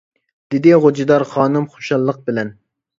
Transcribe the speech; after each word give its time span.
دېدى 0.55 0.73
غوجىدار 0.87 1.27
خانىم 1.35 1.71
خۇشاللىق 1.77 2.29
بىلەن. 2.29 2.55